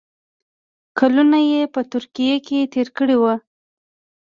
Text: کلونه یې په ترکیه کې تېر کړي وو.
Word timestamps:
کلونه 0.97 1.39
یې 1.51 1.61
په 1.73 1.81
ترکیه 1.91 2.35
کې 2.47 2.59
تېر 2.73 2.87
کړي 2.97 3.15
وو. 3.21 3.33